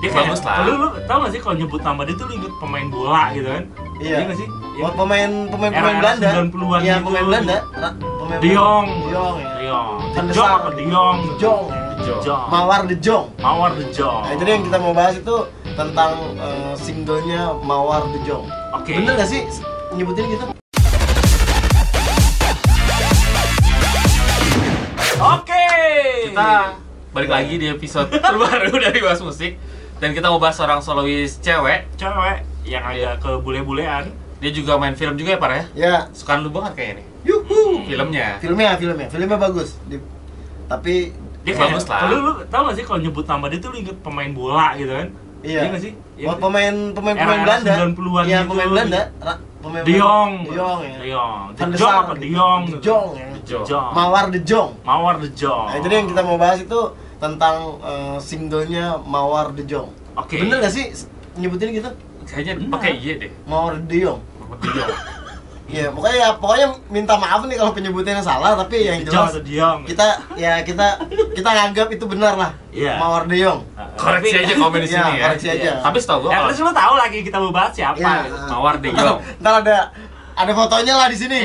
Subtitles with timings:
[0.00, 0.64] Dia Bagus lah.
[0.64, 3.48] Lu, lu tau gak sih kalau nyebut nama dia tuh lu inget pemain bola gitu
[3.52, 3.64] kan?
[4.00, 4.16] Iya.
[4.24, 4.48] nggak sih?
[4.48, 4.80] Iya.
[4.80, 6.28] Buat pemain pemain pemain Belanda.
[6.40, 7.04] 90-an Iya, gitu.
[7.04, 7.56] pemain Belanda.
[8.00, 8.38] Pemain.
[8.40, 9.26] De Jong ya.
[9.60, 10.50] Jong Sar.
[10.56, 11.16] apa De Jong?
[11.20, 12.14] De Jong ya.
[12.24, 12.44] Jong.
[12.48, 13.26] Mawar De Jong.
[13.38, 14.22] Mawar De Jong.
[14.24, 15.36] Nah, jadi yang kita mau bahas itu
[15.76, 16.10] tentang
[16.40, 18.48] eh, singlenya Mawar De Jong.
[18.72, 18.96] Oke.
[18.96, 19.44] Bener gak sih
[19.92, 20.46] nyebutin gitu?
[25.20, 25.66] Oke.
[26.32, 26.50] Kita
[27.10, 29.60] balik lagi di episode terbaru dari Bahas Musik
[30.00, 31.86] dan kita mau bahas seorang solois cewek.
[31.94, 34.08] cewek yang agak ke bule-bulean.
[34.40, 35.64] Dia juga main film juga ya, Par ya?
[35.76, 35.94] Ya.
[36.10, 37.06] Sukaan lu banget kayaknya nih.
[37.28, 37.84] Yuhu.
[37.84, 38.40] Filmnya.
[38.40, 39.76] Filmnya, filmnya, filmnya bagus.
[39.84, 40.00] Di-
[40.64, 42.08] tapi Dia Bagus kayak, lah.
[42.08, 44.92] Lu, lu tau gak sih kalau nyebut nama dia tuh lu inget pemain bola gitu
[44.92, 45.08] kan?
[45.40, 45.72] iya.
[45.72, 45.96] sih?
[46.20, 46.36] Iya sih?
[46.36, 47.72] pemain pemain pemain Era-era Belanda.
[47.72, 48.48] 90-an Iya, gitu.
[48.52, 49.02] pemain Belanda.
[49.20, 50.30] Ra- Pemain De Jong.
[50.40, 50.96] De Jong ya.
[50.96, 51.40] De Jong.
[51.52, 52.36] De apa De gitu.
[52.36, 52.60] Jong?
[52.64, 53.80] De Jong ya.
[53.92, 54.70] Mawar De Jong.
[54.84, 55.66] Mawar De Jong.
[55.68, 56.80] Nah, jadi yang kita mau bahas itu
[57.20, 59.92] tentang eh, singlenya Mawar De Jong.
[60.16, 60.40] Oke.
[60.40, 60.88] Bener gak sih
[61.36, 61.90] nyebutin gitu?
[62.24, 63.30] Kayaknya pakai iya deh.
[63.44, 64.20] Mawar De Jong.
[64.58, 64.92] De Jong.
[65.70, 69.30] Iya, pokoknya ya, pokoknya minta maaf nih kalau penyebutannya salah, tapi yang De Jong jelas
[69.30, 69.78] atau De Jong?
[69.86, 70.98] kita ya kita
[71.30, 72.50] kita nganggap itu benar lah.
[72.74, 72.98] Iya.
[72.98, 73.62] Mawar De Jong.
[73.94, 75.22] Koreksi aja komen di Iya, sini ya.
[75.30, 75.70] koreksi aja.
[75.78, 78.26] Tapi setahu gua Ya, terus lu tahu lagi kita mau bahas siapa Iya.
[78.26, 78.36] gitu.
[78.50, 79.18] Mawar De Jong.
[79.38, 79.76] Ntar ada
[80.34, 81.38] ada fotonya lah di sini.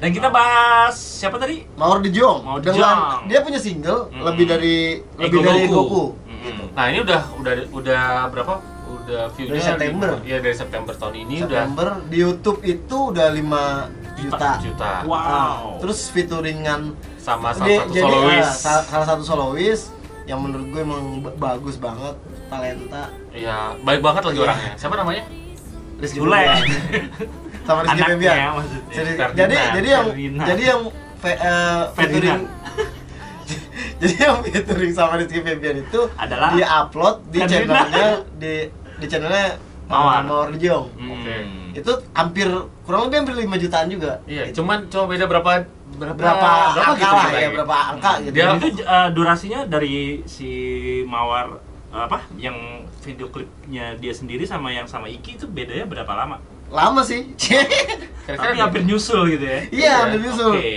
[0.00, 1.68] Dan kita bahas siapa tadi?
[1.76, 2.40] Mawar De Jong.
[2.40, 3.28] Mawar De Dengan Jong.
[3.28, 4.22] dia punya single Mm.
[4.24, 4.76] lebih dari
[5.14, 5.76] lebih Ego dari Goku.
[5.76, 6.04] Goku.
[6.24, 6.40] Mm.
[6.40, 6.62] Gitu.
[6.72, 8.54] Nah, ini udah udah udah berapa?
[8.90, 10.10] Udah view-nya Dari September.
[10.22, 13.62] Iya, dari September tahun ini September di YouTube itu udah 5
[14.16, 14.48] juta.
[14.58, 14.92] juta.
[15.04, 15.14] Wow.
[15.14, 18.40] Ah, terus featuringan Sama salah Jadi- satu jadi, solois.
[18.40, 19.80] ah, salah, salah satu solois
[20.24, 22.16] yang menurut gue emang ba- bagus banget,
[22.48, 23.12] talenta.
[23.30, 24.46] Iya, baik banget lagi Iya.
[24.46, 24.72] orangnya.
[24.74, 25.22] Siapa namanya?
[25.98, 26.40] Rizky Bule.
[27.70, 28.36] Sama Rizky Febian.
[28.50, 28.82] maksudnya.
[28.90, 30.46] Jadi, jadi jadi yang Ferdinand.
[30.46, 30.80] jadi yang
[31.16, 32.40] fe- eh, featuring
[34.00, 37.68] jadi yang featuring sama Rizky Febian itu Adalah dia upload di Ferdinand.
[37.68, 38.54] channelnya di
[38.96, 39.48] di channelnya
[39.86, 40.22] Mawar.
[40.22, 40.86] Mawar Jong.
[40.94, 41.34] Oke.
[41.34, 41.70] Hmm.
[41.72, 42.46] Itu hampir
[42.84, 44.22] kurang lebih hampir 5 jutaan juga.
[44.24, 44.62] Iya, Gitu.
[44.62, 45.50] cuman cuma beda berapa
[45.90, 48.32] berapa berapa, berapa angka gitu lah ya, berapa angka gitu.
[48.32, 48.54] Dia-
[48.86, 49.94] eh, durasinya dari
[50.24, 50.50] si
[51.04, 51.58] Mawar
[51.90, 52.54] apa yang
[53.00, 56.38] video klipnya dia sendiri sama yang sama Iki itu bedanya berapa lama?
[56.70, 57.34] Lama sih.
[57.34, 57.98] Kira-kira
[58.30, 59.58] Tapi dia- hampir nyusul gitu ya.
[59.58, 60.54] Iya, Iya, hampir nyusul.
[60.54, 60.74] Oke.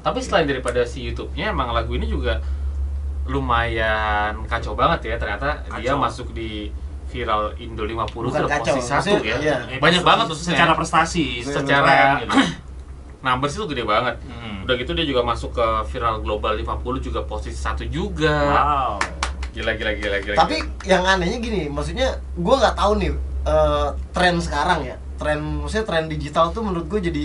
[0.00, 2.40] Tapi selain daripada si YouTube-nya emang lagu ini juga
[3.26, 5.98] lumayan kacau banget ya ternyata dia Kacau.
[5.98, 6.70] masuk di
[7.06, 9.34] viral Indo 50 Bukan kacau, posisi satu ya.
[9.38, 9.56] iya.
[9.78, 10.54] Banyak banget maksudnya.
[10.54, 12.34] secara prestasi, Secara gitu.
[13.24, 14.14] numbers itu gede banget.
[14.22, 14.62] Hmm.
[14.62, 16.70] Udah gitu dia juga masuk ke viral global 50
[17.00, 18.34] juga posisi satu juga.
[18.46, 18.92] Wow.
[19.50, 20.36] Gila gila gila gila.
[20.36, 23.10] Tapi yang anehnya gini, maksudnya gue nggak tahu nih
[23.42, 27.24] eh, tren sekarang ya, tren maksudnya tren digital tuh menurut gue jadi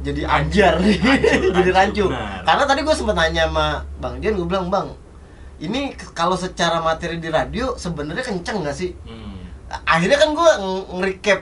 [0.00, 2.04] jadi anjar nih, Hancur, jadi rancu.
[2.08, 2.44] benar.
[2.44, 3.66] Karena tadi gue sempet nanya sama
[3.96, 4.92] Bang Jen, gue bilang Bang,
[5.56, 5.80] ini
[6.12, 8.92] kalau secara materi di radio sebenarnya kenceng nggak sih?
[9.08, 9.48] Hmm.
[9.82, 10.50] Akhirnya kan gue
[10.92, 11.40] nge-recap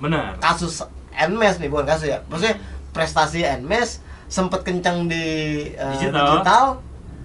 [0.00, 0.40] Benar.
[0.40, 0.80] kasus
[1.12, 2.56] Nmes nih bukan kasus ya, maksudnya
[2.90, 5.24] prestasi Nmes sempet kencang di
[5.68, 6.24] eh, Digital.
[6.32, 6.66] digital.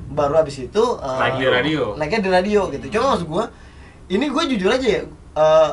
[0.08, 1.96] baru abis itu eh, Naik di radio.
[1.96, 3.48] naiknya di radio gitu cuma maksud gua
[4.08, 5.02] ini gue jujur aja ya
[5.34, 5.72] eh,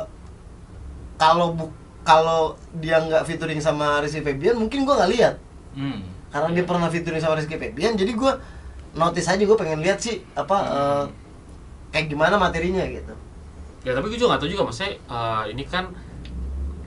[1.16, 1.66] kalau bu
[2.04, 2.40] kalau
[2.74, 5.34] dia nggak featuring sama Rizky Febian mungkin gua nggak lihat
[5.74, 6.06] Hmm.
[6.28, 8.38] karena dia pernah featuring sama Rizky Febian jadi gua
[8.94, 11.04] notice aja gue pengen lihat sih apa eh,
[11.90, 13.10] kayak gimana materinya gitu
[13.82, 15.90] Ya tapi gue juga gak tahu juga maksudnya eh, ini kan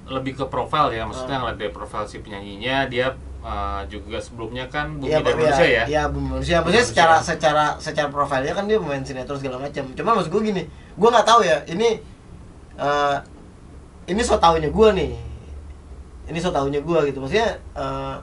[0.08, 1.42] lebih ke profil ya maksudnya Ah.
[1.44, 5.68] ngeliat dari profil si penyanyinya dia eh, juga sebelumnya kan bumi Iya, dan Pak, manusia
[5.68, 5.84] ya.
[5.86, 6.56] Iya, Bumi Manusia.
[6.58, 6.90] Maksudnya Manusia.
[6.90, 9.84] secara secara secara profilnya kan dia pemain sinetron segala macam.
[9.94, 10.64] Cuma maksud gue gini,
[10.96, 11.58] gue nggak tahu ya.
[11.66, 11.90] Ini
[12.78, 13.16] eh
[14.08, 15.12] ini so taunya gue nih.
[16.28, 17.20] Ini so taunya gue gitu.
[17.20, 18.16] Maksudnya eh,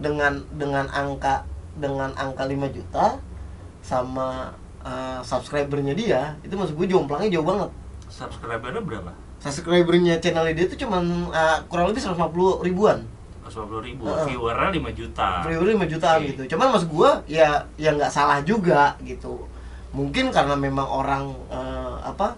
[0.00, 1.44] dengan dengan angka
[1.76, 3.16] dengan angka 5 juta
[3.80, 4.52] sama
[4.84, 7.70] eh, subscribernya dia, itu maksud gue jomplangnya jauh banget.
[8.08, 9.10] Subscribernya berapa?
[9.40, 13.00] Subscribernya channel dia itu cuman eh, kurang lebih 150 ribuan.
[13.50, 14.30] 150 ribu, Heeh.
[14.30, 15.28] viewernya 5 juta.
[15.42, 16.28] Viewernya 5 jutaan Oke.
[16.30, 16.42] gitu.
[16.54, 19.48] Cuman maksud gua ya ya nggak salah juga gitu.
[19.90, 22.36] Mungkin karena memang orang eh, apa?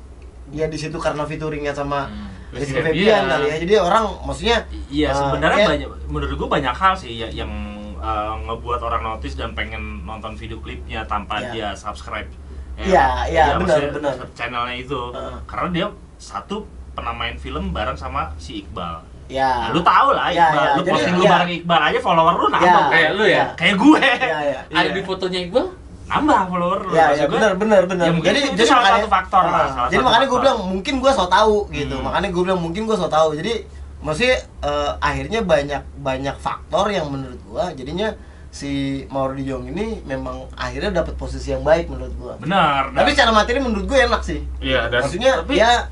[0.52, 2.31] Ya di situ karena featuringnya sama Hmm.
[2.52, 3.22] Rizky Rizky Febian Febian.
[3.26, 3.56] kali ya.
[3.58, 4.56] Jadi orang maksudnya
[4.86, 7.50] Iya, eh, sebenarnya kayak- banyak menurut gua banyak hal sih ya, yang
[7.96, 11.48] eh, ngebuat orang notice dan pengen nonton video klipnya tanpa Iya.
[11.48, 12.26] dia subscribe.
[12.74, 14.14] Iya, iya, benar, benar.
[14.32, 15.00] Channelnya itu.
[15.12, 15.36] Heeh.
[15.44, 19.06] Karena dia satu pernah main film bareng sama si Iqbal.
[19.30, 19.48] ya.
[19.64, 20.68] Nah, lu tahu lah Iya, Iqbal, iya.
[20.68, 21.30] lu Jadi, posting lu iya.
[21.30, 22.68] bareng Iqbal aja follower lu nambah.
[22.68, 22.90] Iya.
[22.90, 23.44] Kayak lu ya?
[23.54, 24.00] Kayak gue.
[24.02, 24.60] Iya, iya.
[24.68, 24.92] Ada Iya.
[24.92, 25.66] di fotonya Iqbal?
[26.12, 26.92] Nambah follower lu.
[26.92, 28.04] Ya, ya gue, benar benar benar.
[28.04, 30.38] ya jadi itu jadi salah makanya- satu faktor lah, Ah, salah jadi satu makanya gue
[30.40, 31.94] bilang mungkin gue so tahu gitu.
[31.96, 32.04] Hmm.
[32.04, 33.28] Makanya gue bilang mungkin gue so tahu.
[33.34, 33.52] Jadi
[33.98, 38.12] maksudnya eh, akhirnya banyak banyak faktor yang menurut gue jadinya
[38.52, 38.70] si
[39.08, 42.34] Mauro Jong ini memang akhirnya dapat posisi yang baik menurut gua.
[42.36, 44.44] benar Tapi secara materi menurut gue enak sih.
[44.60, 45.88] Iya, dan Maksudnya tapi, ya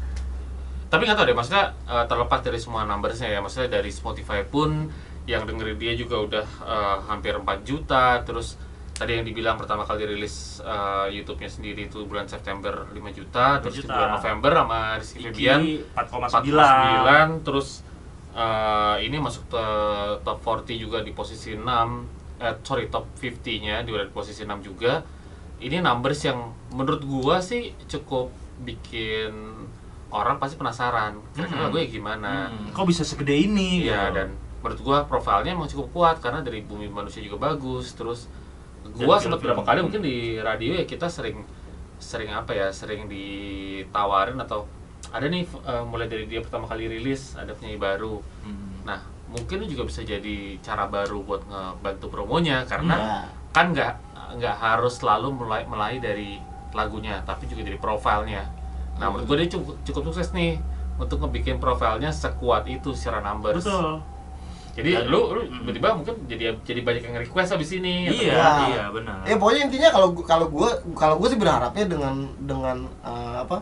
[0.87, 4.91] tapi nggak tahu deh, maksudnya eh, terlepas dari semua numbersnya ya, maksudnya dari Spotify pun
[5.25, 8.59] yang dengerin dia juga udah eh, hampir 4 juta, terus
[9.01, 13.75] tadi yang dibilang pertama kali rilis eh, YouTube-nya sendiri itu bulan September 5 juta, terus
[13.75, 13.97] di juta.
[13.97, 17.69] bulan November sama Rizky Febian Iki 4,9 49 terus
[18.31, 19.65] eh, ini masuk ke
[20.21, 21.65] top 40 juga di posisi 6
[22.39, 25.01] eh sorry top 50 nya di posisi 6 juga
[25.59, 28.29] ini numbers yang menurut gua sih cukup
[28.61, 29.33] bikin
[30.11, 31.73] orang pasti penasaran kira-kira Hmm.
[31.73, 34.15] gue gimana Hmm, kok bisa segede ini Iya gitu.
[34.15, 38.29] dan menurut gua profilnya emang cukup kuat karena dari bumi manusia juga bagus terus
[38.97, 41.45] gua sempat berapa kali mungkin di radio ya kita sering
[42.01, 44.65] sering apa ya sering ditawarin atau
[45.13, 48.23] ada nih eh, mulai dari dia pertama kali rilis ada penyanyi baru.
[48.47, 48.81] Hmm.
[48.87, 49.01] nah
[49.31, 53.19] mungkin itu juga bisa jadi cara baru buat ngebantu promonya karena ya.
[53.55, 53.93] kan nggak
[54.41, 56.41] nggak harus selalu mulai mulai dari
[56.75, 58.47] lagunya tapi juga dari profilnya.
[58.99, 60.59] Nah menurut gue dia cukup, cukup sukses nih
[60.99, 63.63] untuk ngebikin profilnya sekuat itu secara numbers.
[63.63, 64.03] Betul
[64.73, 68.33] jadi Dan- lu lu tiba-tiba mungkin jadi jadi banyak yang request habis ini atau iya
[68.33, 68.51] Ya.
[68.67, 73.37] iya benar Ya pokoknya intinya kalau kalau gue kalau gue sih berharapnya dengan dengan eh,
[73.41, 73.59] apa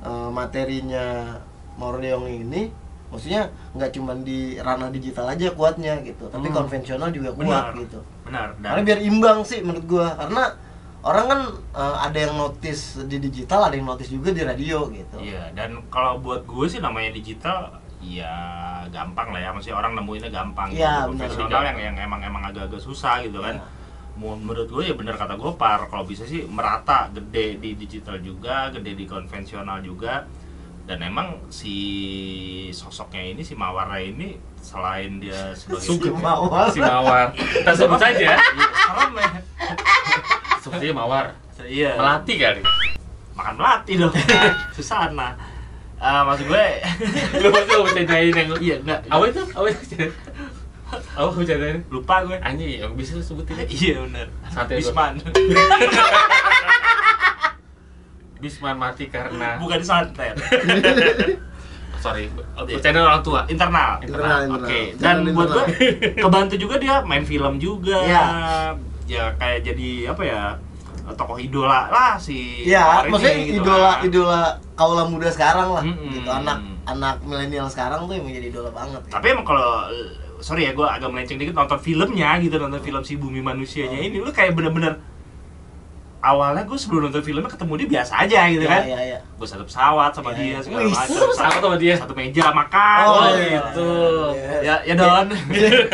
[0.00, 1.36] eh, materinya
[1.74, 2.68] Mauro Deong ini
[3.08, 6.56] maksudnya nggak cuma di ranah digital aja kuatnya gitu tapi Hmm.
[6.58, 7.72] konvensional juga kuat Benar.
[7.78, 10.56] gitu benar karena dan biar imbang sih menurut gua karena
[11.02, 11.40] orang kan
[11.74, 15.76] eh, ada yang notice di digital ada yang notice juga di radio gitu iya dan
[15.88, 18.34] kalau buat gue sih namanya digital ya
[18.88, 19.50] gampang lah ya.
[19.50, 21.16] Maksudnya orang nemuinnya gampang Iya, gitu.
[21.16, 23.62] profesional yang yang emang emang agak-agak susah gitu kan.
[24.12, 25.86] Mu- menurut gue ya bener kata Gopar.
[25.86, 30.26] Kalau bisa sih merata gede di digital juga gede di konvensional juga.
[30.82, 31.78] Dan emang si
[32.68, 36.66] sosoknya ini si Mawara ini selain dia sebagai Sugeng Mawar.
[36.68, 37.30] si mawar.
[37.32, 38.34] Kita sebut saja.
[38.34, 38.36] Iya,
[38.82, 39.30] serem ya.
[40.58, 41.26] Sebutnya mawar.
[41.62, 41.94] Iya.
[41.94, 42.62] Melati kali.
[43.32, 44.10] Makan melati dong.
[44.76, 45.38] Susana
[46.02, 46.66] Eh, maksud gue.
[47.38, 49.00] Lu pasti lu bercandain yang iya enggak.
[49.06, 49.42] Apa itu?
[49.54, 50.10] Apa itu?
[51.14, 51.78] Apa bercandain?
[51.94, 52.36] Lupa gue.
[52.42, 53.54] Anjing yang bisa lu sebutin.
[53.70, 54.26] Iya bener.
[54.50, 54.90] Santai, Gua.
[54.90, 55.12] Bisman.
[58.42, 60.34] Bisman mati karena bukan santet
[62.02, 62.26] sorry
[62.66, 63.40] bercanda orang tua.
[63.46, 64.02] Internal.
[64.02, 64.66] Internal, internal.
[64.66, 66.22] oke Jangan dan buat gue internal.
[66.26, 67.98] kebantu juga dia main film juga.
[68.02, 68.26] Iya.
[69.06, 70.40] ya kayak jadi apa ya
[71.14, 73.98] tokoh idola lah si Iya, Mawar ini maksudnya gitu idola kan.
[74.02, 74.42] idola
[74.72, 76.12] kaula muda sekarang lah, Mm-mm.
[76.12, 76.28] gitu.
[76.28, 79.00] Anak anak milenial sekarang tuh yang menjadi idola banget.
[79.00, 79.12] ya.
[79.12, 79.86] tapi emang kalau
[80.38, 84.02] sorry ya gue agak melenceng dikit nonton filmnya gitu nonton film si bumi manusianya Oh.
[84.04, 84.98] ini lu kayak bener-bener
[86.20, 89.18] awalnya gue sebelum nonton filmnya ketemu dia biasa aja gitu Iya, kan iya, iya.
[89.22, 90.58] gue satu pesawat sama Iya, dia iya.
[90.60, 91.94] segala macam satu pesawat sama dia?
[91.96, 93.46] satu meja makan Oh, iya.
[93.50, 93.90] gitu
[94.32, 94.54] Iya.
[94.60, 95.26] ya ya don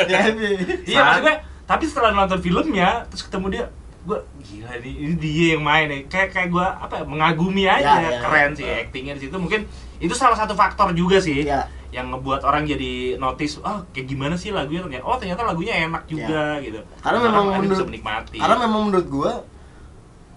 [0.04, 0.50] Ya, ini.
[0.90, 1.34] iya maksud gue
[1.64, 3.64] tapi setelah nonton filmnya terus ketemu dia
[4.08, 7.93] gue gila nih ini dia yang main nih kayak kayak gue apa ya, mengagumi aja
[7.94, 8.56] Ya, ya, keren ya.
[8.56, 9.69] sih actingnya di situ mungkin
[9.99, 11.69] itu salah satu faktor juga sih Ya.
[11.88, 16.05] yang ngebuat orang jadi notice oh kayak gimana sih lagunya ternyata oh ternyata lagunya enak
[16.05, 16.84] juga gitu Ya.
[16.99, 19.32] Karena memang Orang bisa menurut- menikmati Karena memang menurut gua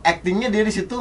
[0.01, 1.00] actingnya dia di situ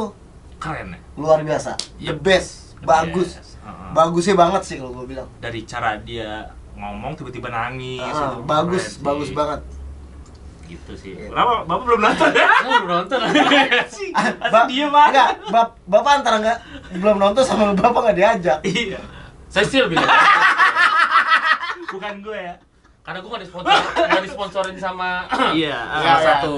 [0.56, 1.72] keren ya luar biasa.
[1.96, 2.18] The Yep.
[2.20, 2.50] best,
[2.80, 3.30] bagus.
[3.34, 3.56] Yes.
[3.60, 3.92] Uh-uh.
[3.92, 5.28] Bagusnya banget sih kalau gua bilang.
[5.36, 9.60] dari cara dia ngomong tiba-tiba nangis Ah, itu bagus, bagus banget.
[10.70, 11.12] Gitu sih.
[11.12, 11.28] Iya.
[11.28, 12.48] kenapa bapak belum nonton ya?
[12.62, 13.18] Belum nonton.
[13.88, 14.10] Sih
[14.46, 16.58] Ba- dia mah Enggak, bap- bapak antara nggak
[16.96, 18.58] belum nonton sama bapak nggak diajak.
[18.62, 19.00] iya.
[19.46, 20.06] Saya still bilang
[21.88, 22.54] bukan gue ya.
[23.00, 26.56] karena gue gak disponsor gak disponsorin sama iya salah Iya, satu.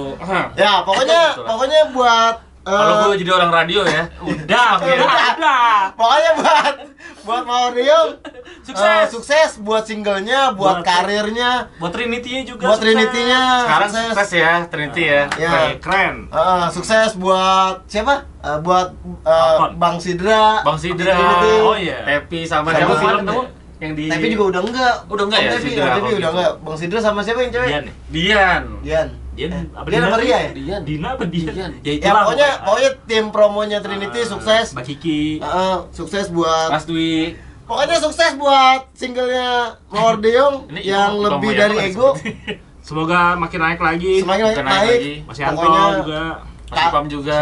[0.53, 5.07] Ya, pokoknya pokoknya buat eh, kalau gue jadi orang radio ya udah Udah.
[5.35, 6.75] udah pokoknya buat
[7.23, 8.09] buat Maurium
[8.62, 9.11] Sukses.
[9.11, 12.87] sukses buat singlenya, buat, Buat- karirnya, buat Trinity-nya juga buat sukses.
[12.88, 13.42] Trinity-nya.
[13.61, 15.50] sekarang sukses ya Trinity ya Ya.
[15.50, 18.23] Keren, keren Eh, sukses buat siapa?
[18.38, 19.71] Eh, buat eh, Alfon.
[19.76, 20.62] Bang Sidra.
[20.62, 21.52] Bang Sidra Trinity.
[21.61, 21.99] Oh, iya.
[22.04, 23.42] Tepi sama siapa film kamu
[23.78, 24.95] yang di Tapi juga udah enggak.
[25.09, 26.28] Udah enggak Oh, ya, Tepi, Sidra, oh, udah gitu.
[26.28, 26.52] enggak.
[26.61, 27.69] Bang Sidra sama siapa yang cewek?
[27.69, 27.85] Dian?
[28.09, 29.09] Dian Dian.
[29.33, 30.17] Dian Eh, apa Dian apa?
[30.19, 30.51] Ria ya?
[30.53, 31.49] Dian Dina apa Dian?
[31.49, 31.71] Dian.
[31.79, 34.67] Ya, Ya itulah pokoknya pokoknya tim promonya Trinity Ah, sukses.
[34.71, 39.49] Mbak Kiki Heeh, sukses buat Mas Dwi pokoknya sukses buat singlenya
[39.89, 42.09] Mawar Deong Ini yang Ipong- lebih Ipong dari ego
[42.83, 44.91] Semoga makin naik lagi semakin naik naik.
[44.93, 45.15] lagi.
[45.23, 46.23] Mas Yanto Pokoknya juga
[46.67, 47.39] Mas Ipam juga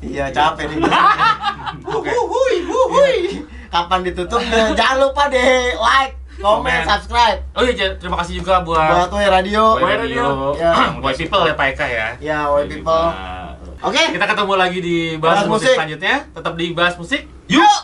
[0.00, 0.80] iya capek nih.
[3.70, 4.72] Kapan ditutupnya?
[4.78, 9.62] Jangan lupa deh like, komen, subscribe oh iya terima kasih juga buat buat Way Radio.
[9.74, 10.24] Boy Boy Radio
[10.56, 10.72] Ya.
[10.96, 13.06] Boy People ya Pak Eka ya Ya, Way People.
[13.80, 14.02] Oke.
[14.12, 15.76] kita ketemu lagi di bahas Bahas musik musik.
[15.76, 17.80] selanjutnya tetap di bahas musik Yuk.